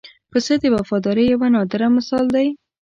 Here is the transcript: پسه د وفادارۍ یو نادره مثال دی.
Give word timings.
پسه 0.31 0.53
د 0.61 0.63
وفادارۍ 0.75 1.25
یو 1.31 1.39
نادره 1.55 1.87
مثال 1.97 2.25
دی. 2.35 2.47